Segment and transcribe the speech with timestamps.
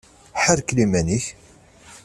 [0.43, 1.25] Ḥerkel iman-ik!